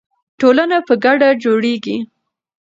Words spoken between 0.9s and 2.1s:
ګډه جوړیږي.